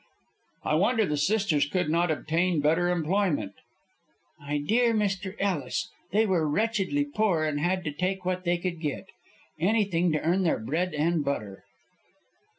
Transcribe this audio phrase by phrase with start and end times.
[0.63, 3.51] "I wonder the sisters could not obtain better employment."
[4.39, 5.35] "My dear Dr.
[5.39, 9.05] Ellis, they were wretchedly poor and had to take what they could get.
[9.59, 11.65] Anything to earn their bread and butter."